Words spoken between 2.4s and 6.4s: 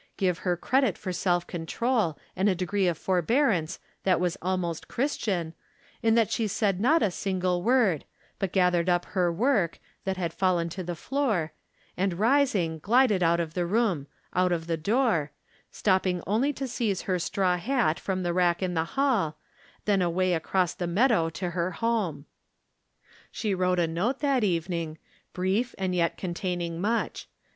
a degree of forbearance that was almost Christian, in that